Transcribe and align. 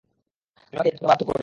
তুমি 0.63 0.77
আমাকে 0.77 0.89
এই 0.89 0.93
কাজ 0.93 0.99
করতে 1.01 1.05
বাধ্য 1.07 1.21
করেছ। 1.21 1.39